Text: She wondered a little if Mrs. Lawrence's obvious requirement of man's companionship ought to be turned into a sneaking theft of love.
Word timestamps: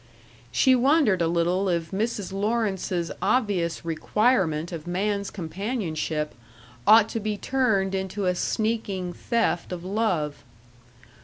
She 0.51 0.73
wondered 0.73 1.21
a 1.21 1.27
little 1.27 1.69
if 1.69 1.91
Mrs. 1.91 2.33
Lawrence's 2.33 3.11
obvious 3.21 3.85
requirement 3.85 4.71
of 4.71 4.87
man's 4.87 5.29
companionship 5.29 6.33
ought 6.87 7.07
to 7.09 7.19
be 7.19 7.37
turned 7.37 7.93
into 7.93 8.25
a 8.25 8.33
sneaking 8.33 9.13
theft 9.13 9.71
of 9.71 9.85
love. 9.85 10.43